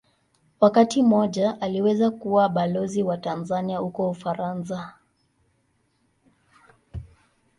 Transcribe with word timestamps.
Wakati 0.59 1.03
mmoja 1.03 1.61
aliweza 1.61 2.11
kuwa 2.11 2.49
Balozi 2.49 3.03
wa 3.03 3.17
Tanzania 3.17 3.77
huko 3.77 4.09
Ufaransa. 4.09 4.93